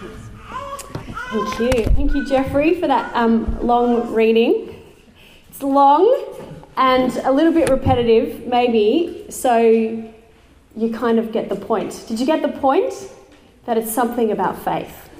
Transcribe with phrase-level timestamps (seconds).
[0.00, 1.84] Thank you.
[1.84, 4.82] Thank you, Jeffrey, for that um, long reading.
[5.48, 6.08] It's long
[6.76, 12.04] and a little bit repetitive, maybe, so you kind of get the point.
[12.08, 12.94] Did you get the point?
[13.66, 15.10] That it's something about faith.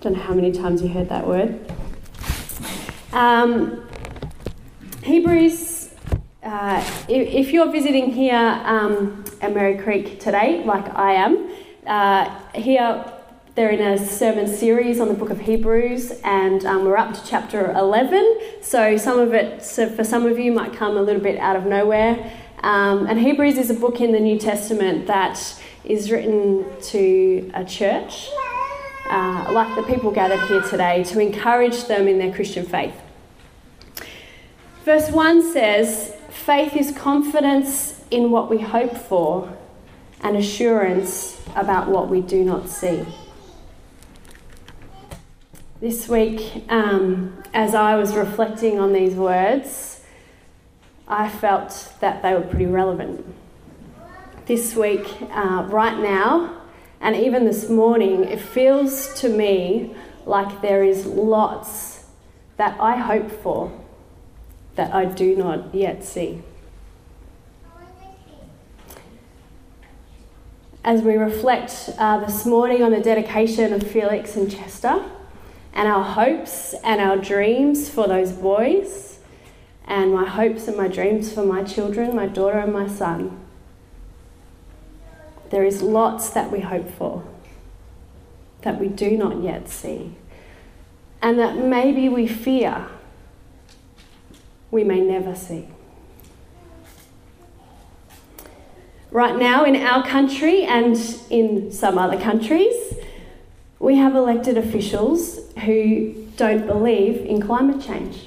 [0.00, 1.60] Don't know how many times you heard that word.
[3.12, 3.88] Um,
[5.04, 5.90] Hebrews,
[6.42, 11.50] uh, if, you're visiting here um, at Merri Creek today, like I am,
[11.86, 13.04] uh, here
[13.58, 17.20] they're in a sermon series on the book of Hebrews, and um, we're up to
[17.26, 18.38] chapter 11.
[18.62, 21.56] So, some of it, so for some of you, might come a little bit out
[21.56, 22.32] of nowhere.
[22.62, 27.64] Um, and Hebrews is a book in the New Testament that is written to a
[27.64, 28.28] church,
[29.10, 32.94] uh, like the people gathered here today, to encourage them in their Christian faith.
[34.84, 39.58] Verse 1 says, Faith is confidence in what we hope for
[40.20, 43.04] and assurance about what we do not see.
[45.80, 50.02] This week, um, as I was reflecting on these words,
[51.06, 53.24] I felt that they were pretty relevant.
[54.46, 56.62] This week, uh, right now,
[57.00, 59.94] and even this morning, it feels to me
[60.26, 62.06] like there is lots
[62.56, 63.70] that I hope for
[64.74, 66.42] that I do not yet see.
[70.82, 75.04] As we reflect uh, this morning on the dedication of Felix and Chester,
[75.72, 79.18] and our hopes and our dreams for those boys,
[79.86, 83.40] and my hopes and my dreams for my children, my daughter and my son.
[85.50, 87.24] There is lots that we hope for
[88.62, 90.14] that we do not yet see,
[91.22, 92.86] and that maybe we fear
[94.70, 95.68] we may never see.
[99.10, 100.94] Right now, in our country and
[101.30, 102.87] in some other countries,
[103.78, 108.26] we have elected officials who don't believe in climate change.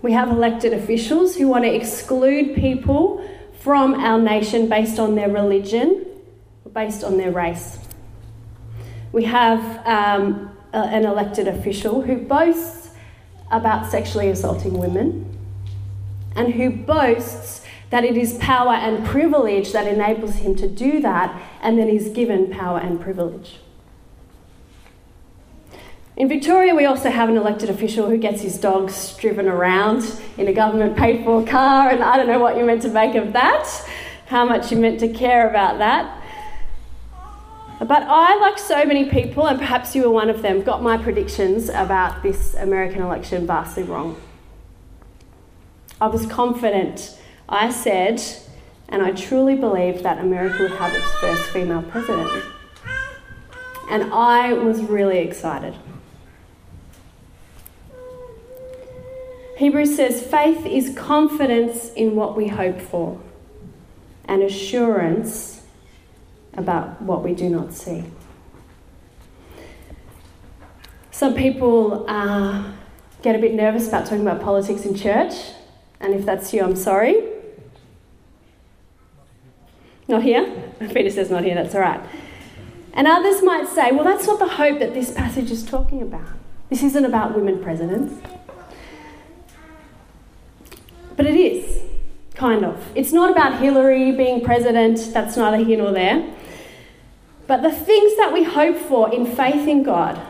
[0.00, 3.28] We have elected officials who want to exclude people
[3.60, 6.06] from our nation based on their religion,
[6.72, 7.78] based on their race.
[9.10, 12.90] We have um, a, an elected official who boasts
[13.50, 15.36] about sexually assaulting women
[16.36, 21.40] and who boasts that it is power and privilege that enables him to do that,
[21.62, 23.58] and then he's given power and privilege.
[26.16, 30.48] In Victoria, we also have an elected official who gets his dogs driven around in
[30.48, 33.32] a government paid for car, and I don't know what you're meant to make of
[33.34, 33.66] that,
[34.26, 36.16] how much you're meant to care about that.
[37.78, 40.98] But I, like so many people, and perhaps you were one of them, got my
[40.98, 44.20] predictions about this American election vastly wrong.
[46.00, 47.16] I was confident
[47.48, 48.22] I said,
[48.88, 52.44] and I truly believed that America would have its first female president.
[53.90, 55.74] And I was really excited.
[59.56, 63.20] Hebrews says faith is confidence in what we hope for
[64.26, 65.62] and assurance
[66.54, 68.04] about what we do not see.
[71.10, 72.72] Some people uh,
[73.22, 75.34] get a bit nervous about talking about politics in church,
[75.98, 77.37] and if that's you, I'm sorry.
[80.08, 80.72] Not here?
[80.92, 82.00] Peter says not here, that's all right.
[82.94, 86.26] And others might say, well, that's not the hope that this passage is talking about.
[86.70, 88.14] This isn't about women presidents.
[91.14, 91.82] But it is,
[92.34, 92.84] kind of.
[92.94, 96.34] It's not about Hillary being president, that's neither here nor there.
[97.46, 100.20] But the things that we hope for in faith in God,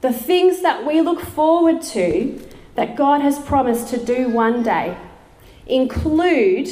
[0.00, 2.40] the things that we look forward to
[2.76, 4.96] that God has promised to do one day,
[5.66, 6.68] include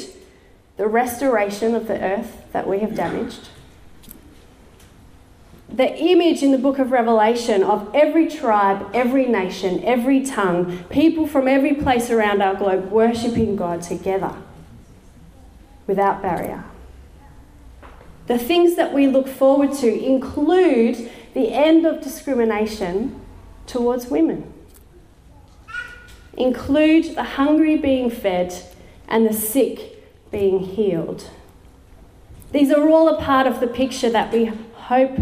[0.77, 3.49] the restoration of the earth that we have damaged.
[5.69, 11.27] The image in the book of Revelation of every tribe, every nation, every tongue, people
[11.27, 14.35] from every place around our globe worshipping God together
[15.87, 16.65] without barrier.
[18.27, 23.21] The things that we look forward to include the end of discrimination
[23.67, 24.53] towards women,
[26.37, 28.55] include the hungry being fed
[29.09, 29.96] and the sick
[30.37, 31.31] being healed.
[32.53, 35.19] These are all a part of the picture that we hope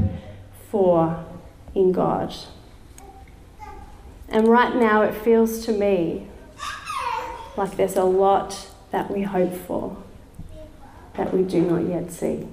[0.72, 1.25] for
[1.72, 2.34] in God.
[4.28, 6.26] And right now it feels to me
[7.56, 9.96] like there's a lot that we hope for
[11.17, 12.49] that we do not yet see.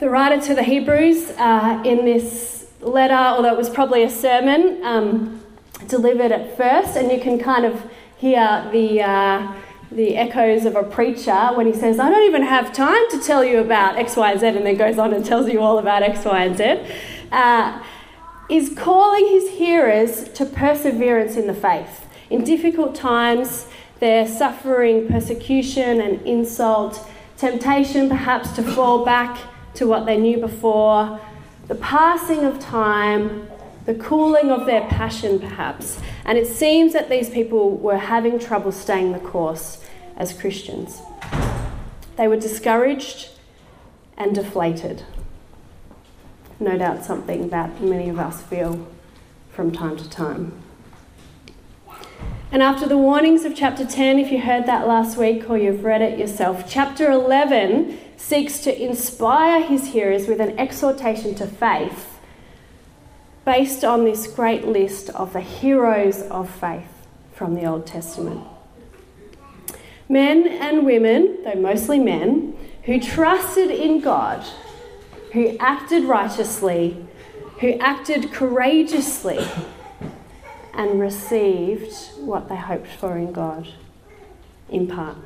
[0.00, 4.80] The writer to the Hebrews uh, in this letter, although it was probably a sermon,
[4.84, 5.41] um,
[5.88, 9.52] delivered at first, and you can kind of hear the, uh,
[9.90, 13.44] the echoes of a preacher when he says, I don't even have time to tell
[13.44, 16.02] you about X, Y, and Z, and then goes on and tells you all about
[16.02, 16.94] X, Y, and Z,
[17.32, 17.82] uh,
[18.48, 22.06] is calling his hearers to perseverance in the faith.
[22.30, 23.66] In difficult times,
[24.00, 29.38] they're suffering persecution and insult, temptation perhaps to fall back
[29.74, 31.20] to what they knew before,
[31.68, 33.48] the passing of time,
[33.84, 36.00] the cooling of their passion perhaps.
[36.24, 39.84] And it seems that these people were having trouble staying the course
[40.16, 41.02] as Christians.
[42.16, 43.30] They were discouraged
[44.16, 45.02] and deflated.
[46.60, 48.86] No doubt something that many of us feel
[49.50, 50.52] from time to time.
[52.52, 55.84] And after the warnings of chapter 10, if you heard that last week or you've
[55.84, 62.11] read it yourself, chapter 11 seeks to inspire his hearers with an exhortation to faith
[63.44, 68.46] based on this great list of the heroes of faith from the Old Testament.
[70.08, 74.44] Men and women, though mostly men, who trusted in God,
[75.32, 77.04] who acted righteously,
[77.60, 79.44] who acted courageously
[80.74, 83.68] and received what they hoped for in God,
[84.68, 85.16] in part.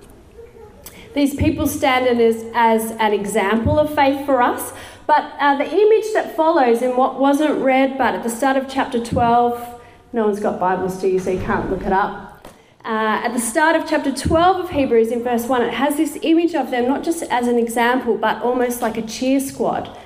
[1.15, 4.73] These people stand as, as an example of faith for us,
[5.07, 8.69] but uh, the image that follows in what wasn't read, but at the start of
[8.69, 9.83] chapter 12,
[10.13, 12.47] no one's got Bibles to you, so you can't look it up.
[12.85, 16.19] Uh, at the start of chapter 12 of Hebrews, in verse 1, it has this
[16.23, 19.97] image of them not just as an example, but almost like a cheer squad.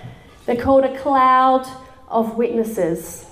[0.47, 1.67] They're called a cloud
[2.08, 3.26] of witnesses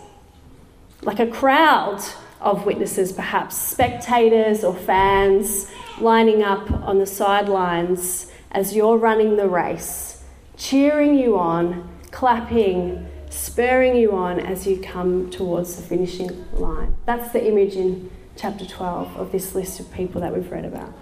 [1.02, 2.02] like a crowd
[2.40, 9.48] of witnesses, perhaps spectators or fans lining up on the sidelines as you're running the
[9.48, 10.17] race,
[10.58, 16.96] cheering you on, clapping, spurring you on as you come towards the finishing line.
[17.06, 20.92] That's the image in chapter 12 of this list of people that we've read about.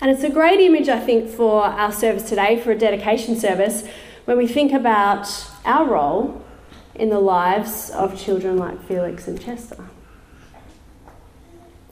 [0.00, 3.86] And it's a great image, I think, for our service today, for a dedication service,
[4.26, 5.28] when we think about
[5.64, 6.44] our role
[6.94, 9.88] in the lives of children like Felix and Chester.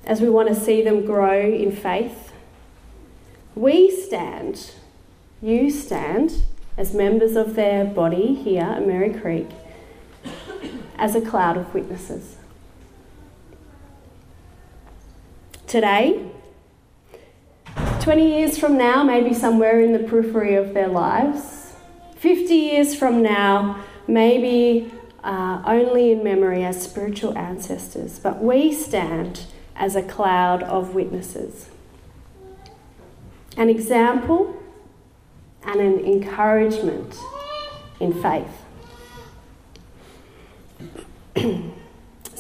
[0.05, 2.33] As we want to see them grow in faith,
[3.55, 4.73] we stand,
[5.45, 6.43] you stand,
[6.79, 9.49] as members of their body here at Merri Creek,
[10.97, 12.37] as a cloud of witnesses.
[15.67, 16.31] Today,
[18.01, 21.75] 20 years from now, maybe somewhere in the periphery of their lives,
[22.17, 24.91] 50 years from now, maybe
[25.23, 29.43] uh, only in memory as spiritual ancestors, but we stand
[29.77, 31.69] as a cloud of witnesses.
[33.59, 34.59] An example
[35.67, 37.17] and an encouragement
[38.01, 38.65] in faith.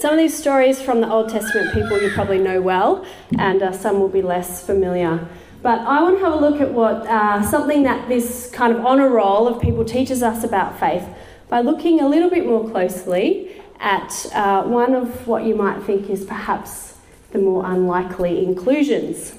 [0.04, 3.06] some of these stories from the Old Testament people you probably know well,
[3.38, 5.26] and uh, some will be less familiar.
[5.62, 8.84] But I want to have a look at what uh, something that this kind of
[8.84, 11.08] honour roll of people teaches us about faith
[11.48, 16.10] by looking a little bit more closely at uh, one of what you might think
[16.10, 16.98] is perhaps
[17.32, 19.38] the more unlikely inclusions,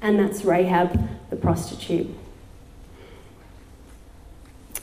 [0.00, 2.08] and that's Rahab the prostitute.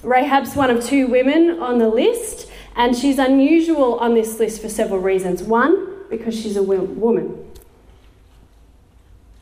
[0.04, 4.70] Rahab's one of two women on the list, and she's unusual on this list for
[4.70, 5.44] several reasons.
[5.44, 7.52] One, because she's a woman.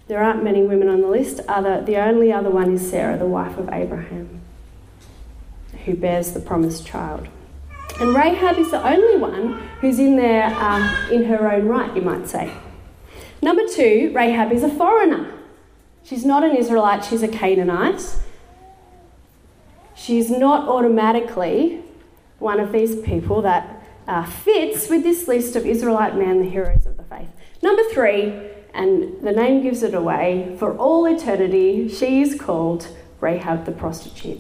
[0.08, 1.40] There aren't many women on the list.
[1.48, 4.40] Other, the only other one is Sarah, the wife of Abraham
[5.86, 7.28] who bears the promised child.
[8.00, 12.02] And Rahab is the only one who's in there uh, in her own right, you
[12.02, 12.54] might say.
[13.42, 15.34] Number two, Rahab is a foreigner.
[16.04, 18.16] She's not an Israelite, she's a Canaanite.
[20.00, 21.84] She's not automatically
[22.40, 26.86] one of these people that uh, fits with this list of Israelite men, the heroes
[26.86, 27.28] of the faith.
[27.62, 32.88] Number three, and the name gives it away, for all eternity, she is called
[33.20, 34.40] Rahab the prostitute.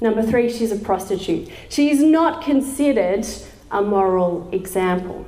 [0.00, 1.50] Number three, she's a prostitute.
[1.68, 3.26] She is not considered
[3.70, 5.26] a moral example.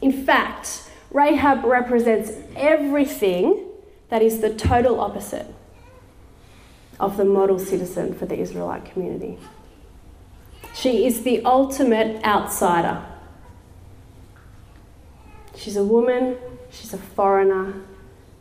[0.00, 3.64] In fact, Rahab represents everything
[4.10, 5.52] that is the total opposite
[7.02, 9.36] of the model citizen for the Israelite community.
[10.72, 13.04] She is the ultimate outsider.
[15.56, 16.38] She's a woman,
[16.70, 17.74] she's a foreigner,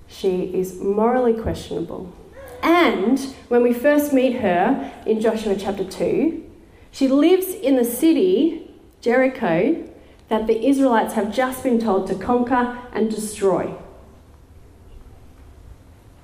[0.07, 2.13] she is morally questionable.
[2.61, 6.49] And when we first meet her in Joshua chapter 2,
[6.91, 9.87] she lives in the city, Jericho,
[10.29, 13.73] that the Israelites have just been told to conquer and destroy.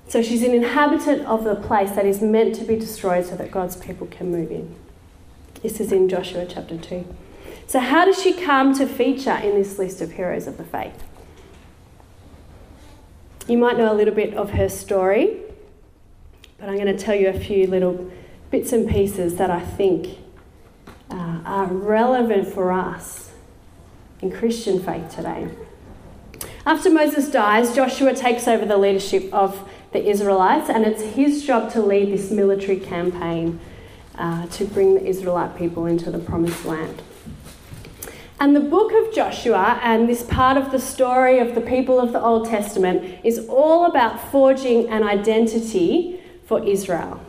[0.07, 3.51] So she's an inhabitant of the place that is meant to be destroyed so that
[3.51, 4.73] God's people can move in.
[5.61, 7.05] This is in Joshua chapter 2.
[7.67, 11.03] So, how does she come to feature in this list of heroes of the faith?
[13.47, 15.41] You might know a little bit of her story,
[16.57, 18.09] but I'm going to tell you a few little
[18.49, 20.19] bits and pieces that I think
[21.09, 23.31] uh, are relevant for us
[24.21, 25.49] in Christian faith today.
[26.65, 31.71] After Moses dies, Joshua takes over the leadership of the Israelites, and it's his job
[31.71, 33.59] to lead this military campaign
[34.15, 37.01] uh, to bring the Israelite people into the promised land.
[38.39, 42.13] And the book of Joshua and this part of the story of the people of
[42.13, 47.19] the Old Testament is all about forging an identity for Israel,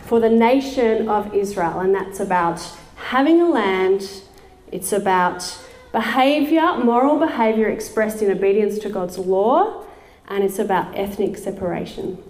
[0.00, 1.80] for the nation of Israel.
[1.80, 2.60] And that's about
[2.96, 4.22] having a land,
[4.70, 5.58] it's about
[5.92, 9.85] behaviour, moral behaviour expressed in obedience to God's law,
[10.28, 12.22] and it's about ethnic separation.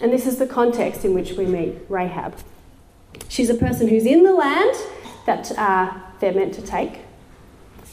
[0.00, 2.34] And this is the context in which we meet Rahab.
[3.28, 4.74] She's a person who's in the land
[5.26, 7.00] that uh, they're meant to take.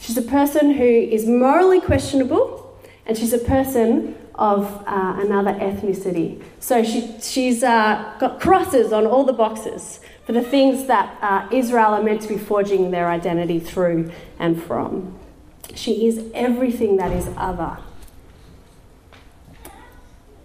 [0.00, 6.42] She's a person who is morally questionable, and she's a person of uh, another ethnicity.
[6.58, 11.46] So she, she's uh, got crosses on all the boxes for the things that uh,
[11.52, 15.19] Israel are meant to be forging their identity through and from.
[15.74, 17.78] She is everything that is other.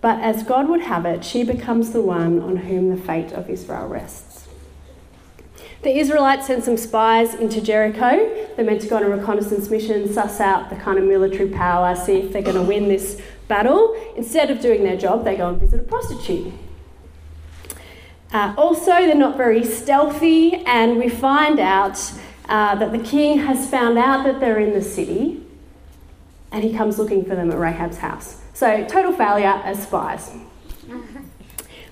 [0.01, 3.50] But as God would have it, she becomes the one on whom the fate of
[3.50, 4.48] Israel rests.
[5.82, 8.48] The Israelites send some spies into Jericho.
[8.55, 11.96] They're meant to go on a reconnaissance mission, suss out the kind of military power,
[11.96, 13.96] see if they're going to win this battle.
[14.15, 16.53] Instead of doing their job, they go and visit a prostitute.
[18.32, 22.00] Uh, also, they're not very stealthy, and we find out
[22.47, 25.45] uh, that the king has found out that they're in the city
[26.51, 28.41] and he comes looking for them at Rahab's house.
[28.53, 30.31] So, total failure as spies.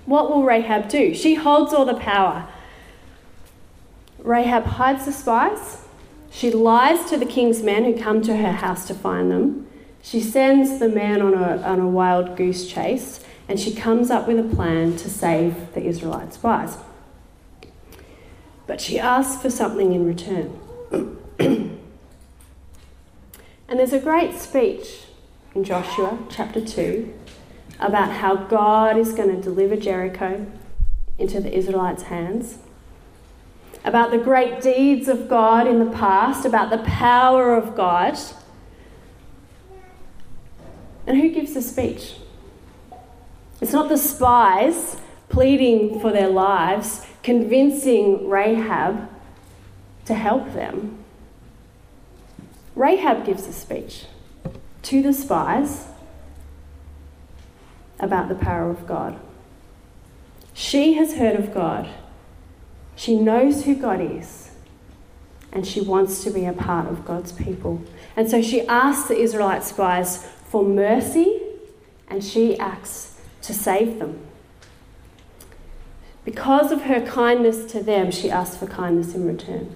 [0.06, 1.14] What will Rahab do?
[1.14, 2.48] She holds all the power.
[4.20, 5.86] Rahab hides the spies.
[6.30, 9.68] She lies to the king's men who come to her house to find them.
[10.02, 14.28] She sends the man on a, on a wild goose chase and she comes up
[14.28, 16.78] with a plan to save the Israelite spies.
[18.74, 20.60] But she asks for something in return.
[21.40, 21.80] and
[23.68, 25.04] there's a great speech
[25.54, 27.14] in Joshua chapter 2
[27.80, 30.48] about how God is going to deliver Jericho
[31.20, 32.58] into the Israelites' hands,
[33.86, 38.18] about the great deeds of God in the past, about the power of God.
[41.06, 42.16] And who gives the speech?
[43.62, 44.98] It's not the spies
[45.30, 49.10] pleading for their lives, convincing Rahab
[50.06, 51.04] to help them.
[52.76, 54.06] Rahab gives a speech
[54.84, 55.88] to the spies
[58.00, 59.20] about the power of God.
[60.54, 61.90] She has heard of God.
[62.96, 64.52] She knows who God is.
[65.52, 67.82] And she wants to be a part of God's people.
[68.16, 71.42] And so she asks the Israelite spies for mercy
[72.08, 74.20] and she acts to save them.
[76.26, 79.76] Because of her kindness to them, she asks for kindness in return.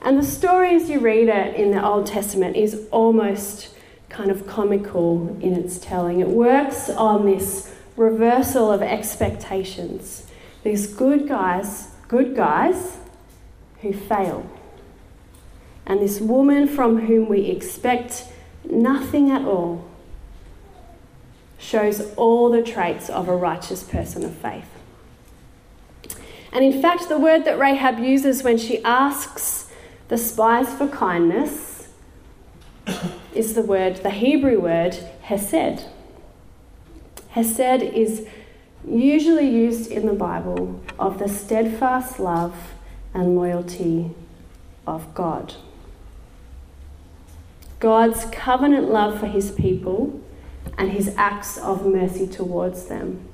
[0.00, 3.74] And the story, as you read it in the Old Testament, is almost
[4.08, 6.20] kind of comical in its telling.
[6.20, 10.26] It works on this reversal of expectations.
[10.62, 12.96] These good guys, good guys
[13.82, 14.48] who fail.
[15.84, 18.24] And this woman from whom we expect
[18.64, 19.88] nothing at all
[21.58, 24.77] shows all the traits of a righteous person of faith.
[26.52, 29.70] And in fact, the word that Rahab uses when she asks
[30.08, 31.88] the spies for kindness
[33.34, 35.84] is the word, the Hebrew word, hesed.
[37.30, 38.26] Hesed is
[38.86, 42.72] usually used in the Bible of the steadfast love
[43.12, 44.10] and loyalty
[44.86, 45.54] of God.
[47.80, 50.20] God's covenant love for his people
[50.76, 53.28] and his acts of mercy towards them.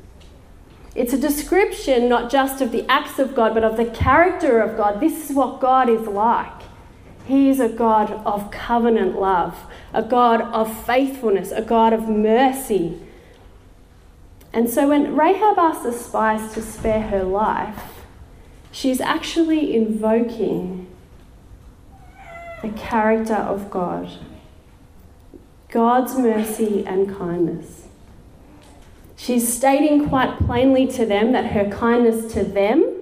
[0.95, 4.77] It's a description not just of the acts of God, but of the character of
[4.77, 5.01] God.
[5.01, 6.63] This is what God is like.
[7.27, 9.59] He is a God of covenant love,
[9.93, 13.01] a God of faithfulness, a God of mercy.
[14.53, 18.05] And so when Rahab asks the spies to spare her life,
[18.71, 20.87] she's actually invoking
[22.63, 24.09] the character of God,
[25.71, 27.84] God's mercy and kindness.
[29.17, 33.01] She's stating quite plainly to them that her kindness to them,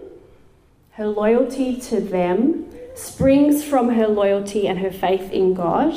[0.92, 5.94] her loyalty to them, springs from her loyalty and her faith in God.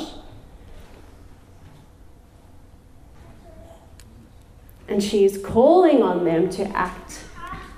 [4.88, 7.24] And she is calling on them to act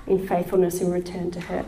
[0.07, 1.65] in faithfulness in return to her.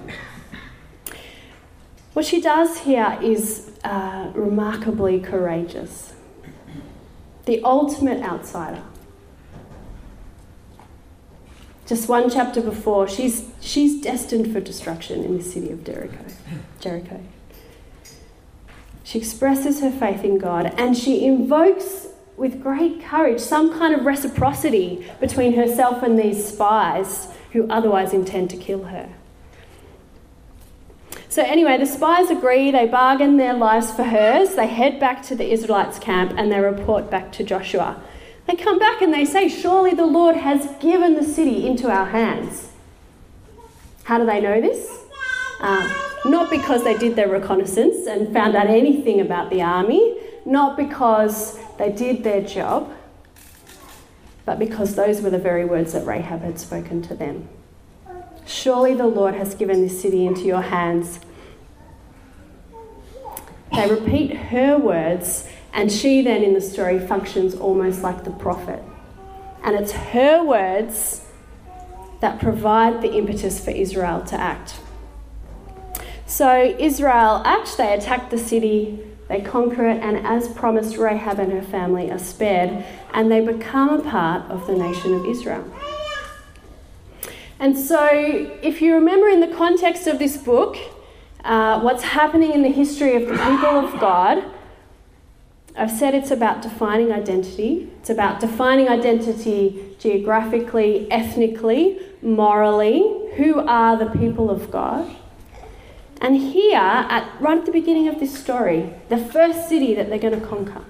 [2.13, 6.13] What she does here is uh, remarkably courageous.
[7.46, 8.84] the ultimate outsider.
[11.91, 16.24] Just one chapter before, she's, she's destined for destruction in the city of Jericho.
[16.79, 17.21] Jericho.
[19.03, 22.07] She expresses her faith in God and she invokes
[22.38, 28.51] with great courage some kind of reciprocity between herself and these spies who otherwise intend
[28.51, 29.10] to kill her.
[31.27, 35.36] So, anyway, the spies agree, they bargain their lives for hers, they head back to
[35.36, 38.01] the Israelites' camp and they report back to Joshua.
[38.48, 42.05] They come back and they say, Surely the Lord has given the city into our
[42.05, 42.69] hands.
[44.03, 44.89] How do they know this?
[45.60, 45.91] Um,
[46.25, 51.60] not because they did their reconnaissance and found out anything about the army, not because
[51.77, 52.91] they did their job,
[54.45, 57.48] but because those were the very words that Rahab had spoken to them.
[58.45, 61.19] Surely the Lord has given this city into your hands.
[63.74, 68.84] They repeat her words, and she then in the story functions almost like the prophet.
[69.63, 71.25] And it's her words
[72.20, 74.75] that provide the impetus for Israel to act.
[76.25, 81.51] So Israel act, they attack the city, they conquer it, and as promised, Rahab and
[81.51, 85.66] her family are spared, and they become a part of the nation of Israel.
[87.60, 88.08] And so,
[88.62, 90.78] if you remember in the context of this book,
[91.44, 94.44] uh, what's happening in the history of the people of God,
[95.75, 97.90] I've said it's about defining identity.
[98.00, 103.30] It's about defining identity geographically, ethnically, morally.
[103.38, 105.16] Who are the people of God?
[106.20, 110.20] And here, at, right at the beginning of this story, the first city that they're
[110.20, 110.84] going to conquer,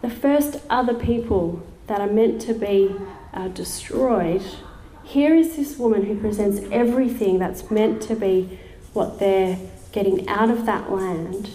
[0.00, 2.94] the first other people that are meant to be
[3.34, 4.44] uh, destroyed,
[5.02, 8.60] here is this woman who presents everything that's meant to be
[8.92, 9.58] what they're
[9.90, 11.50] getting out of that land,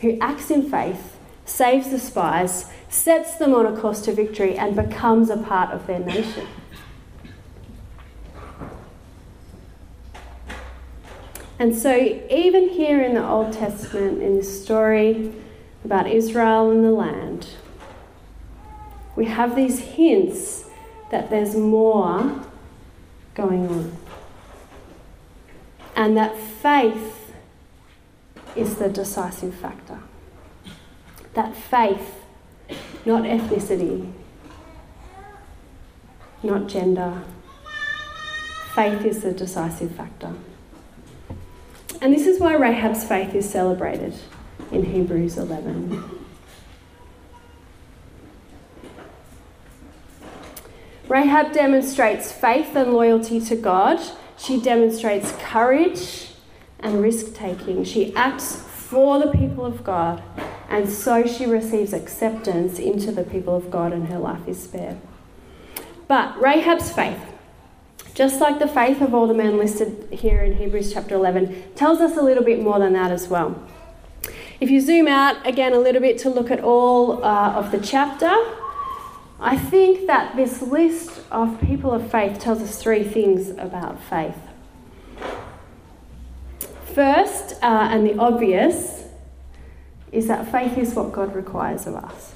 [0.00, 4.76] who acts in faith, saves the spies, sets them on a course to victory, and
[4.76, 6.46] becomes a part of their nation.
[11.58, 11.96] And so,
[12.30, 15.32] even here in the Old Testament, in this story
[15.84, 17.48] about Israel and the land,
[19.14, 20.68] we have these hints
[21.10, 22.42] that there's more
[23.34, 23.96] going on.
[25.94, 27.15] And that faith
[28.56, 30.00] is the decisive factor.
[31.34, 32.22] That faith,
[33.04, 34.12] not ethnicity,
[36.42, 37.22] not gender,
[38.74, 40.34] faith is the decisive factor.
[42.00, 44.14] And this is why Rahab's faith is celebrated
[44.70, 46.16] in Hebrews 11.
[51.08, 54.00] Rahab demonstrates faith and loyalty to God.
[54.36, 56.30] She demonstrates courage
[56.80, 57.84] and risk taking.
[57.84, 60.22] She acts for the people of God,
[60.68, 64.98] and so she receives acceptance into the people of God, and her life is spared.
[66.08, 67.20] But Rahab's faith
[68.16, 72.00] just like the faith of all the men listed here in Hebrews chapter 11, tells
[72.00, 73.62] us a little bit more than that as well.
[74.58, 77.78] If you zoom out again a little bit to look at all uh, of the
[77.78, 78.34] chapter,
[79.38, 84.38] I think that this list of people of faith tells us three things about faith.
[86.96, 89.04] First, uh, and the obvious,
[90.12, 92.32] is that faith is what God requires of us.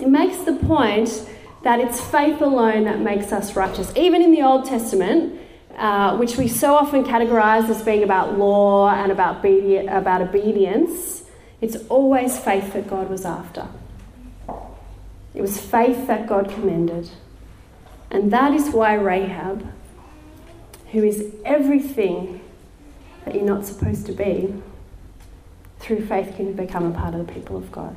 [0.00, 1.24] It makes the point
[1.62, 3.92] that it's faith alone that makes us righteous.
[3.94, 5.38] Even in the Old Testament,
[5.76, 11.22] uh, which we so often categorize as being about law and about, about obedience,
[11.60, 13.68] it's always faith that God was after.
[15.32, 17.10] It was faith that God commended.
[18.10, 19.64] And that is why Rahab,
[20.90, 22.40] who is everything
[23.26, 24.54] that you're not supposed to be,
[25.80, 27.94] through faith can become a part of the people of God.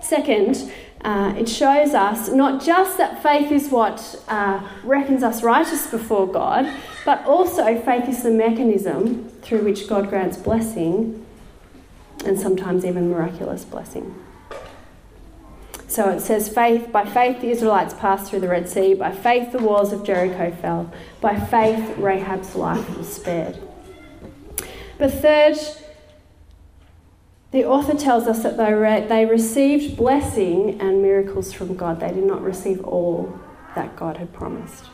[0.00, 0.70] Second,
[1.02, 6.30] uh, it shows us not just that faith is what uh, reckons us righteous before
[6.30, 6.70] God,
[7.04, 11.26] but also faith is the mechanism through which God grants blessing
[12.24, 14.14] and sometimes even miraculous blessing.
[15.88, 19.52] So it says, faith, by faith the Israelites passed through the Red Sea, by faith
[19.52, 23.58] the walls of Jericho fell, by faith Rahab's life was spared.
[25.00, 25.56] But third,
[27.52, 32.00] the author tells us that they, re- they received blessing and miracles from God.
[32.00, 33.40] They did not receive all
[33.74, 34.84] that God had promised.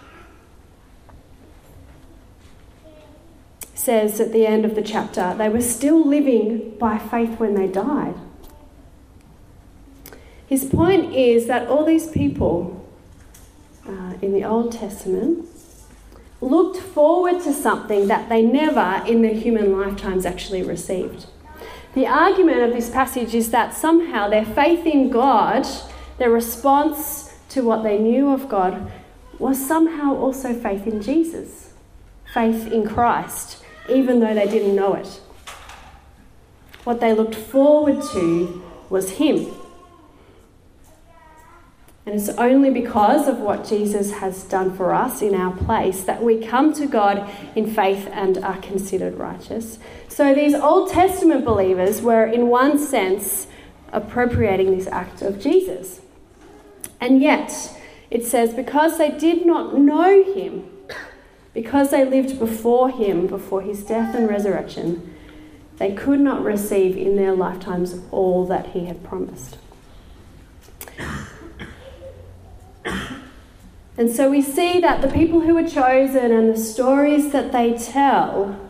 [3.74, 7.66] Says at the end of the chapter, they were still living by faith when they
[7.66, 8.14] died.
[10.46, 12.88] His point is that all these people
[13.88, 15.48] uh, in the Old Testament
[16.40, 21.26] looked forward to something that they never in their human lifetimes actually received.
[21.94, 25.66] The argument of this passage is that somehow their faith in God,
[26.18, 28.92] their response to what they knew of God,
[29.38, 31.72] was somehow also faith in Jesus,
[32.34, 35.20] faith in Christ, even though they didn't know it.
[36.84, 39.55] What they looked forward to was Him.
[42.06, 46.22] And it's only because of what Jesus has done for us in our place that
[46.22, 49.80] we come to God in faith and are considered righteous.
[50.06, 53.48] So these Old Testament believers were, in one sense,
[53.92, 56.00] appropriating this act of Jesus.
[57.00, 57.76] And yet,
[58.08, 60.70] it says, because they did not know him,
[61.52, 65.12] because they lived before him, before his death and resurrection,
[65.78, 69.58] they could not receive in their lifetimes all that he had promised.
[73.98, 77.76] And so we see that the people who were chosen and the stories that they
[77.78, 78.60] tell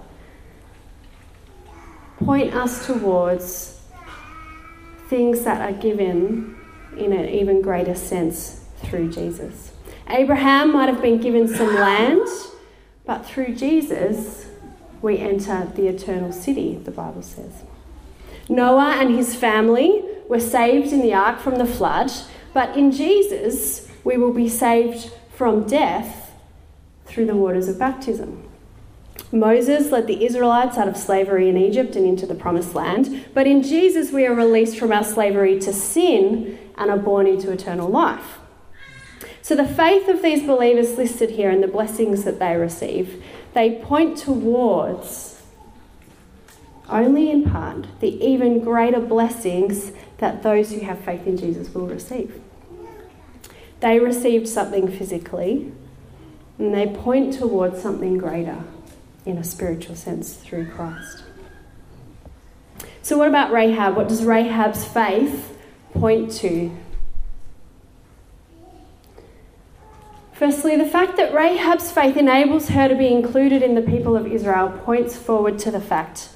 [2.19, 3.81] point us towards
[5.09, 6.57] things that are given
[6.97, 9.73] in an even greater sense through Jesus.
[10.09, 12.27] Abraham might have been given some land,
[13.05, 14.47] but through Jesus,
[15.03, 17.53] we enter the eternal city, the Bible says.
[18.49, 22.11] Noah and his family were saved in the ark from the flood,
[22.55, 26.33] but in Jesus, we will be saved from death
[27.07, 28.49] through the waters of baptism.
[29.33, 33.49] Moses led the Israelites out of slavery in Egypt and into the promised land, but
[33.49, 37.89] in Jesus we are released from our slavery to sin and are born into eternal
[37.89, 38.39] life.
[39.43, 43.83] So the faith of these believers listed here and the blessings that they receive, they
[43.83, 45.43] point towards
[46.89, 51.89] only in part the even greater blessings that those who have faith in Jesus will
[51.89, 52.41] receive.
[53.81, 55.73] They received something physically,
[56.59, 58.65] and they point towards something greater
[59.27, 61.25] in a spiritual sense through Christ.
[63.03, 63.97] So, what about Rahab?
[63.97, 65.59] What does Rahab's faith
[65.93, 66.75] point to?
[70.33, 74.27] Firstly, the fact that Rahab's faith enables her to be included in the people of
[74.27, 76.29] Israel points forward to the fact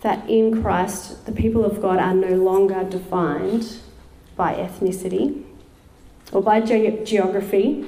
[0.00, 3.76] that in Christ the people of God are no longer defined
[4.36, 5.44] by ethnicity
[6.32, 7.86] or by ge- geography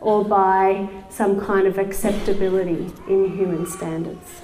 [0.00, 4.42] or by some kind of acceptability in human standards.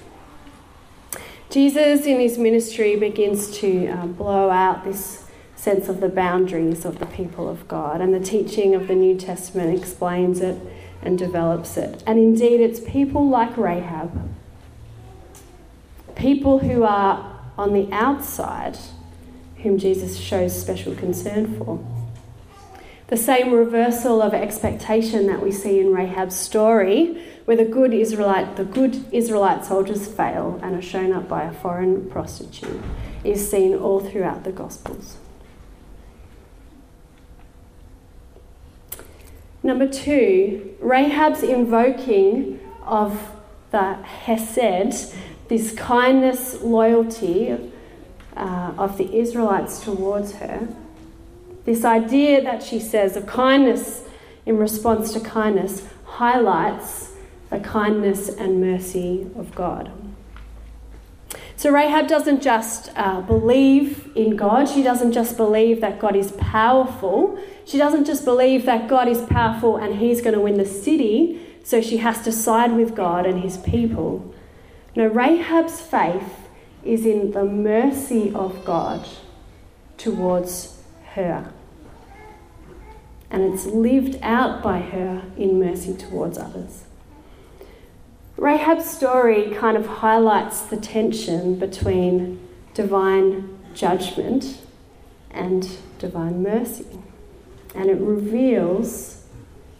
[1.48, 6.98] Jesus, in his ministry, begins to uh, blow out this sense of the boundaries of
[6.98, 10.60] the people of God, and the teaching of the New Testament explains it
[11.02, 12.02] and develops it.
[12.06, 14.28] And indeed, it's people like Rahab,
[16.14, 18.76] people who are on the outside,
[19.62, 21.95] whom Jesus shows special concern for.
[23.08, 28.56] The same reversal of expectation that we see in Rahab's story, where the good Israelite,
[28.56, 32.82] the good Israelite soldiers fail and are shown up by a foreign prostitute,
[33.22, 35.18] is seen all throughout the Gospels.
[39.62, 43.30] Number two, Rahab's invoking of
[43.70, 45.14] the Hesed,
[45.48, 47.72] this kindness, loyalty
[48.36, 50.68] uh, of the Israelites towards her,
[51.66, 54.04] this idea that she says of kindness
[54.46, 57.12] in response to kindness highlights
[57.50, 59.90] the kindness and mercy of God.
[61.56, 66.30] So Rahab doesn't just uh, believe in God, she doesn't just believe that God is
[66.32, 70.66] powerful, she doesn't just believe that God is powerful and he's going to win the
[70.66, 74.34] city, so she has to side with God and his people.
[74.94, 76.48] No, Rahab's faith
[76.84, 79.04] is in the mercy of God
[79.98, 80.80] towards
[81.14, 81.52] her
[83.30, 86.84] and it's lived out by her in mercy towards others.
[88.36, 94.58] Rahab's story kind of highlights the tension between divine judgment
[95.30, 96.86] and divine mercy.
[97.74, 99.24] And it reveals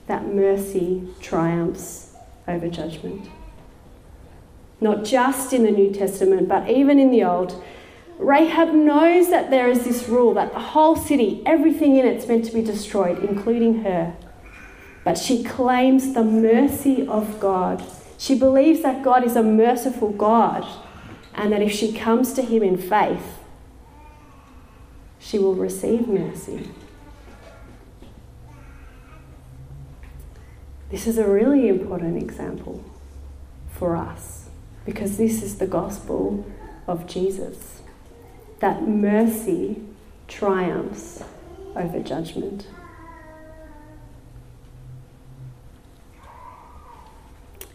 [0.07, 2.15] that mercy triumphs
[2.49, 3.29] over judgment.
[4.81, 7.63] Not just in the New Testament, but even in the Old,
[8.19, 12.27] Rahab knows that there is this rule that the whole city, everything in it, is
[12.27, 14.17] meant to be destroyed, including her.
[15.05, 17.85] But she claims the mercy of God.
[18.19, 20.67] She believes that God is a merciful God
[21.35, 23.39] and that if she comes to Him in faith,
[25.19, 26.71] she will receive mercy.
[30.91, 32.83] This is a really important example
[33.71, 34.49] for us
[34.87, 36.47] because this is the gospel
[36.87, 37.76] of Jesus
[38.61, 39.83] that mercy
[40.29, 41.23] triumphs
[41.75, 42.67] over judgment.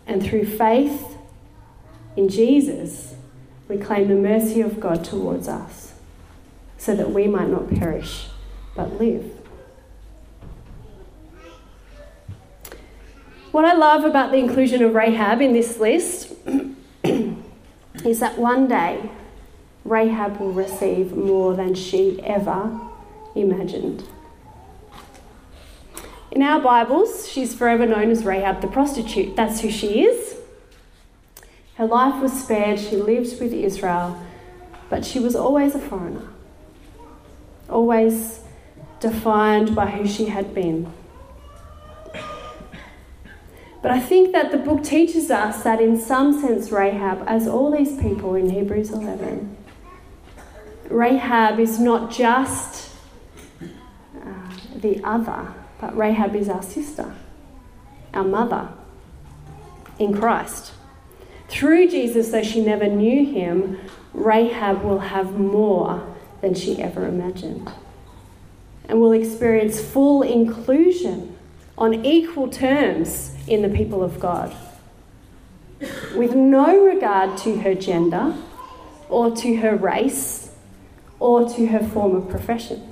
[0.08, 1.18] And through faith
[2.18, 3.16] in Jesus,
[3.68, 5.94] we claim the mercy of God towards us
[6.78, 8.28] so that we might not perish
[8.76, 9.32] but live.
[13.52, 16.34] What I love about the inclusion of Rahab in this list
[17.04, 19.10] is that one day
[19.84, 22.80] Rahab will receive more than she ever
[23.36, 24.04] imagined.
[26.32, 29.36] In our Bibles, she's forever known as Rahab the prostitute.
[29.36, 30.38] That's who she is.
[31.76, 34.22] Her life was spared, she lived with Israel,
[34.90, 36.28] but she was always a foreigner,
[37.70, 38.42] always
[39.00, 40.92] defined by who she had been.
[43.82, 47.72] But I think that the book teaches us that, in some sense, Rahab, as all
[47.72, 49.58] these people in Hebrews 11,
[50.92, 52.94] Rahab is not just
[53.62, 57.16] uh, the other but Rahab is our sister,
[58.14, 58.70] our mother
[59.98, 60.74] in Christ.
[61.50, 63.80] Through Jesus, though she never knew him,
[64.14, 66.08] Rahab will have more
[66.42, 67.72] than she ever imagined
[68.88, 71.36] and will experience full inclusion
[71.78, 74.56] on equal terms in the people of God,
[76.16, 78.36] with no regard to her gender
[79.10, 80.51] or to her race
[81.22, 82.92] or to her former profession.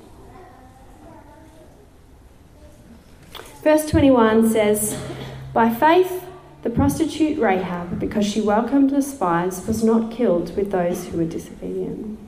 [3.62, 4.96] Verse 21 says,
[5.52, 6.24] By faith,
[6.62, 11.24] the prostitute Rahab, because she welcomed the spies, was not killed with those who were
[11.24, 12.18] disobedient.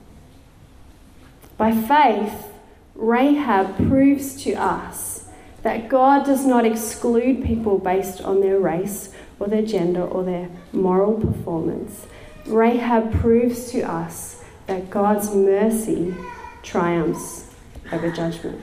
[1.56, 2.48] By faith,
[2.96, 5.28] Rahab proves to us
[5.62, 10.48] that God does not exclude people based on their race or their gender or their
[10.72, 12.06] moral performance.
[12.46, 14.31] Rahab proves to us
[14.66, 16.14] that God's mercy
[16.62, 17.50] triumphs
[17.92, 18.60] over judgment.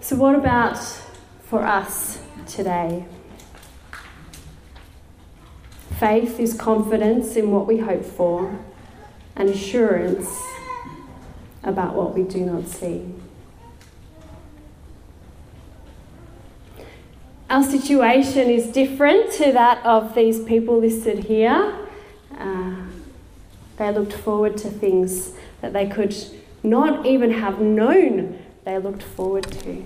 [0.00, 0.78] So, what about
[1.42, 3.06] for us today?
[5.98, 8.58] Faith is confidence in what we hope for
[9.34, 10.28] and assurance
[11.62, 13.12] about what we do not see.
[17.48, 21.76] Our situation is different to that of these people listed here.
[22.36, 22.74] Uh,
[23.76, 26.14] they looked forward to things that they could
[26.64, 29.84] not even have known they looked forward to.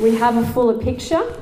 [0.00, 1.40] We have a fuller picture.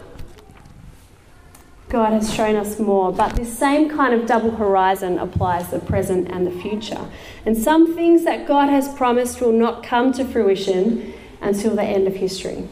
[1.88, 6.28] God has shown us more, but this same kind of double horizon applies the present
[6.30, 7.08] and the future.
[7.46, 12.06] And some things that God has promised will not come to fruition until the end
[12.06, 12.68] of history.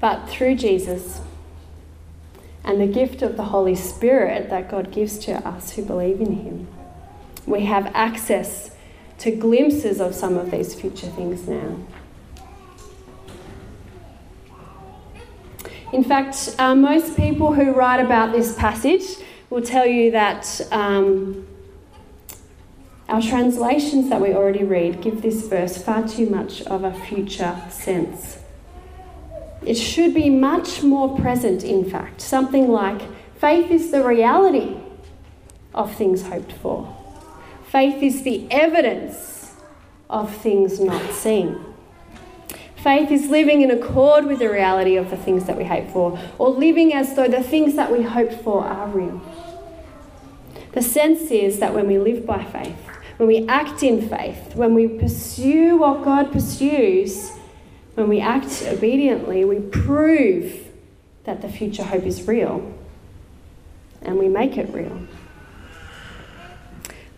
[0.00, 1.20] But through Jesus
[2.64, 6.32] and the gift of the Holy Spirit that God gives to us who believe in
[6.34, 6.68] Him,
[7.46, 8.70] we have access
[9.18, 11.78] to glimpses of some of these future things now.
[15.92, 19.16] In fact, uh, most people who write about this passage
[19.48, 21.46] will tell you that um,
[23.08, 27.56] our translations that we already read give this verse far too much of a future
[27.70, 28.38] sense.
[29.64, 32.20] It should be much more present, in fact.
[32.20, 33.02] Something like
[33.38, 34.76] faith is the reality
[35.74, 36.94] of things hoped for.
[37.66, 39.54] Faith is the evidence
[40.08, 41.58] of things not seen.
[42.76, 46.18] Faith is living in accord with the reality of the things that we hope for,
[46.38, 49.20] or living as though the things that we hope for are real.
[50.72, 52.76] The sense is that when we live by faith,
[53.16, 57.32] when we act in faith, when we pursue what God pursues,
[57.96, 60.68] when we act obediently, we prove
[61.24, 62.74] that the future hope is real
[64.02, 65.00] and we make it real.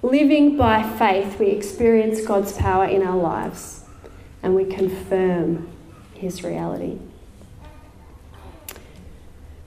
[0.02, 3.84] Living by faith, we experience God's power in our lives
[4.40, 5.68] and we confirm
[6.14, 6.98] His reality.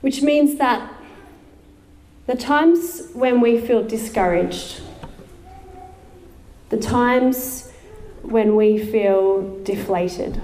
[0.00, 0.94] Which means that
[2.26, 4.80] the times when we feel discouraged,
[6.70, 7.70] the times
[8.22, 10.40] when we feel deflated,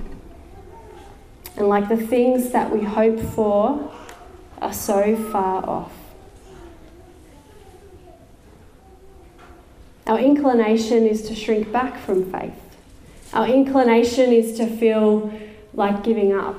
[1.58, 3.92] and like the things that we hope for
[4.62, 5.92] are so far off,
[10.08, 12.58] Our inclination is to shrink back from faith.
[13.34, 15.30] Our inclination is to feel
[15.74, 16.58] like giving up.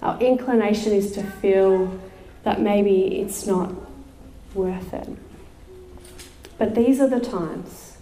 [0.00, 2.00] Our inclination is to feel
[2.42, 3.70] that maybe it's not
[4.54, 5.10] worth it.
[6.56, 7.98] But these are the times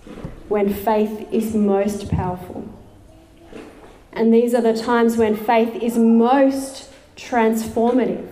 [0.48, 2.81] when faith is most powerful.
[4.12, 8.28] And these are the times when faith is most transformative.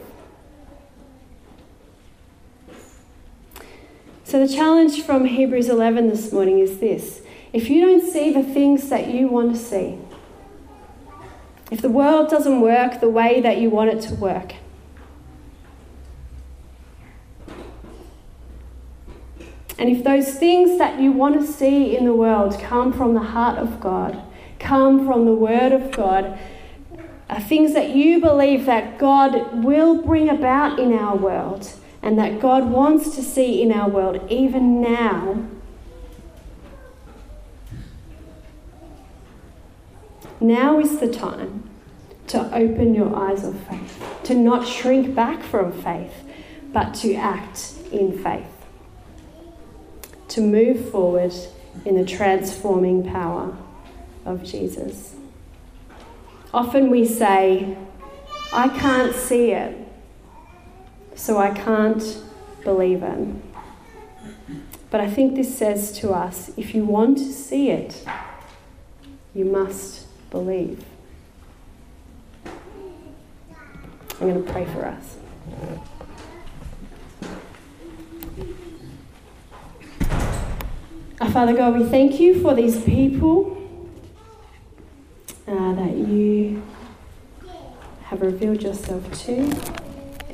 [4.25, 8.45] So, the challenge from Hebrews 11 this morning is this if you don't see the
[8.45, 9.99] things that you want to see,
[11.71, 14.55] If the world doesn't work the way that you want it to work,
[19.79, 23.21] and if those things that you want to see in the world come from the
[23.21, 24.23] heart of God,
[24.61, 26.39] come from the Word of God,
[27.29, 32.41] are things that you believe that God will bring about in our world and that
[32.41, 35.47] God wants to see in our world even now,
[40.41, 41.69] now is the time
[42.29, 46.25] to open your eyes of faith, to not shrink back from faith,
[46.73, 48.67] but to act in faith,
[50.29, 51.35] to move forward
[51.85, 53.57] in the transforming power
[54.25, 55.17] of Jesus.
[56.53, 57.77] Often we say,
[58.53, 59.77] I can't see it,
[61.15, 62.23] so I can't
[62.65, 63.29] believe it.
[64.91, 68.05] But I think this says to us if you want to see it,
[69.35, 70.85] you must believe.
[74.21, 75.17] I'm going to pray for us.
[81.21, 83.60] Our Father God, we thank you for these people
[85.51, 86.63] uh, that you
[88.05, 89.35] have revealed yourself to,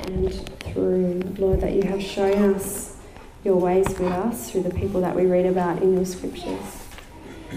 [0.00, 2.96] and through, Lord, that you have shown us
[3.42, 6.82] your ways with us through the people that we read about in your scriptures.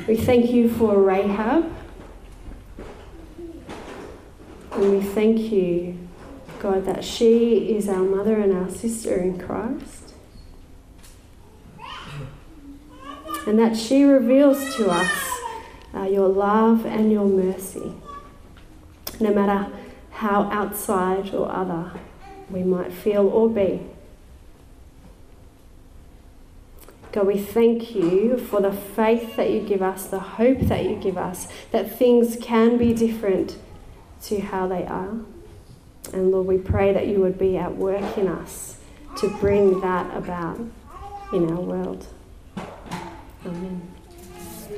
[0.08, 1.72] We thank you for Rahab.
[4.72, 5.98] And we thank you
[6.60, 10.14] God, that she is our mother and our sister in Christ.
[13.48, 15.29] And that she reveals to us
[15.96, 17.94] uh, your love and your mercy,
[19.20, 19.72] no matter
[20.12, 21.92] how outside or other
[22.50, 23.82] we might feel or be.
[27.12, 30.96] God, we thank you for the faith that you give us, the hope that you
[30.96, 33.58] give us, that things can be different
[34.24, 35.18] to how they are.
[36.14, 38.78] And Lord, we pray that you would be at work in us
[39.18, 40.60] to bring that about
[41.34, 42.06] in our world.
[43.46, 43.99] Amen.